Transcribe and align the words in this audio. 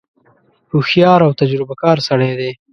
هوښیار 0.71 1.19
او 1.27 1.31
تجربه 1.41 1.75
کار 1.83 1.97
سړی 2.07 2.31
دی. 2.39 2.51